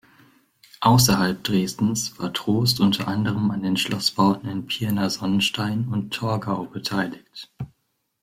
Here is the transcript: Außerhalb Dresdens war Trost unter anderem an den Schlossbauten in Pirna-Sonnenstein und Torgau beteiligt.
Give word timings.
Außerhalb 0.79 1.43
Dresdens 1.43 2.17
war 2.17 2.33
Trost 2.33 2.79
unter 2.79 3.07
anderem 3.07 3.51
an 3.51 3.61
den 3.61 3.77
Schlossbauten 3.77 4.49
in 4.49 4.65
Pirna-Sonnenstein 4.65 5.89
und 5.91 6.11
Torgau 6.11 6.63
beteiligt. 6.65 7.53